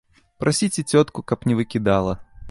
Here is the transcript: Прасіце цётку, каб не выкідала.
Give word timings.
Прасіце 0.43 0.83
цётку, 0.91 1.23
каб 1.31 1.45
не 1.51 1.57
выкідала. 1.59 2.13